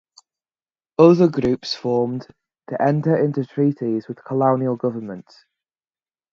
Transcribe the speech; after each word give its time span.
Other 0.97 1.27
groups 1.27 1.75
formed 1.75 2.25
to 2.71 2.81
enter 2.81 3.15
into 3.15 3.45
treaties 3.45 4.07
with 4.07 4.25
colonial 4.25 4.75
governments. 4.75 5.45